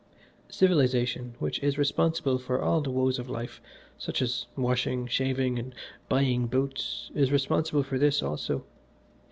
"Civilisation, 0.49 1.35
which 1.37 1.59
is 1.61 1.77
responsible 1.77 2.39
for 2.39 2.59
all 2.59 2.81
the 2.81 2.89
woes 2.89 3.19
of 3.19 3.29
life, 3.29 3.61
such 3.99 4.19
as 4.19 4.47
washing, 4.57 5.05
shaving 5.05 5.59
and 5.59 5.75
buying 6.09 6.47
boots, 6.47 7.11
is 7.13 7.31
responsible 7.31 7.83
for 7.83 7.99
this 7.99 8.23
also. 8.23 8.65